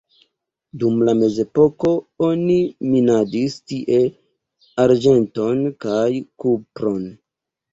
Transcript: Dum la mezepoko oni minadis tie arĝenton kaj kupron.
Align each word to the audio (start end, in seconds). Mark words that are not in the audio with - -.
Dum 0.83 0.95
la 1.09 1.13
mezepoko 1.19 1.91
oni 2.29 2.57
minadis 2.93 3.59
tie 3.73 4.01
arĝenton 4.87 5.63
kaj 5.87 6.03
kupron. 6.45 7.07